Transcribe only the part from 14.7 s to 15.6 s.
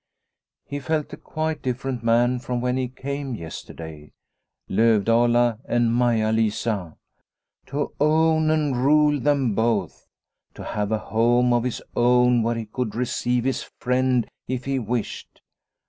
wished